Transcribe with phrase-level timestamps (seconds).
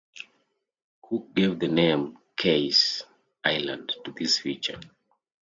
[1.03, 3.03] Cook gave the name "Kaye's
[3.45, 4.79] Island" to this feature.